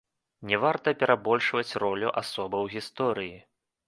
Не 0.51 0.57
варта 0.61 0.93
перабольшваць 1.03 1.77
ролю 1.83 2.09
асобы 2.21 2.57
ў 2.63 2.73
гісторыі. 2.77 3.37